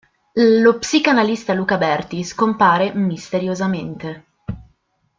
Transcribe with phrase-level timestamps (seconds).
[0.61, 4.25] Lo psicanalista Luca Berti scompare misteriosamente.